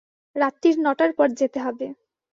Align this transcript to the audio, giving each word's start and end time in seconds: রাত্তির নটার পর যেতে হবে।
রাত্তির 0.35 0.75
নটার 0.79 1.11
পর 1.17 1.27
যেতে 1.39 1.59
হবে। 1.65 1.87